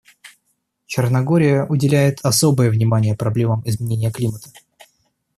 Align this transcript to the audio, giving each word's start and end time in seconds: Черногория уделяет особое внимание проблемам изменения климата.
Черногория 0.87 1.63
уделяет 1.67 2.21
особое 2.23 2.71
внимание 2.71 3.15
проблемам 3.15 3.61
изменения 3.67 4.09
климата. 4.11 4.49